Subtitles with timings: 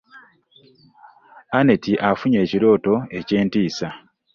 [1.57, 3.87] Annet afunye ekirooto eky'entisa.